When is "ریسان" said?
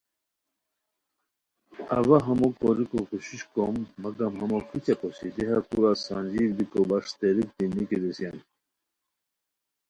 8.01-8.37